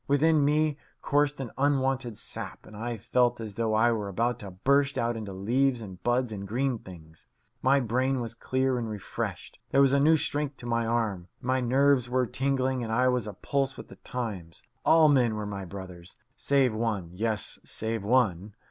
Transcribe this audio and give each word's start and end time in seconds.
Within 0.07 0.43
me 0.43 0.77
coursed 1.03 1.39
an 1.39 1.51
unwonted 1.59 2.17
sap, 2.17 2.65
and 2.65 2.75
I 2.75 2.97
felt 2.97 3.39
as 3.39 3.53
though 3.53 3.75
I 3.75 3.91
were 3.91 4.07
about 4.07 4.39
to 4.39 4.49
burst 4.49 4.97
out 4.97 5.15
into 5.15 5.31
leaves 5.31 5.79
and 5.79 6.01
buds 6.01 6.31
and 6.31 6.47
green 6.47 6.79
things. 6.79 7.27
My 7.61 7.79
brain 7.79 8.19
was 8.19 8.33
clear 8.33 8.79
and 8.79 8.89
refreshed. 8.89 9.59
There 9.69 9.79
was 9.79 9.93
a 9.93 9.99
new 9.99 10.17
strength 10.17 10.57
to 10.57 10.65
my 10.65 10.87
arm. 10.87 11.27
My 11.39 11.61
nerves 11.61 12.09
were 12.09 12.25
tingling 12.25 12.83
and 12.83 12.91
I 12.91 13.09
was 13.09 13.27
a 13.27 13.33
pulse 13.33 13.77
with 13.77 13.89
the 13.89 13.97
times. 13.97 14.63
All 14.83 15.07
men 15.07 15.35
were 15.35 15.45
my 15.45 15.65
brothers. 15.65 16.17
Save 16.35 16.73
one 16.73 17.11
yes, 17.13 17.59
save 17.63 18.03
one. 18.03 18.55